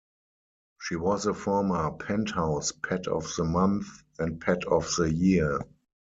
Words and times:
She 0.81 0.95
was 0.95 1.27
a 1.27 1.33
former 1.35 1.91
"Penthouse" 1.91 2.71
Pet 2.71 3.05
of 3.07 3.31
the 3.37 3.43
Month 3.43 3.85
and 4.17 4.41
Pet 4.41 4.63
of 4.65 4.89
the 4.97 5.13
Year. 5.13 5.59